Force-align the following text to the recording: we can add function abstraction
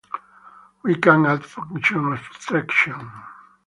we 0.81 0.95
can 0.95 1.27
add 1.27 1.45
function 1.45 2.11
abstraction 2.11 3.11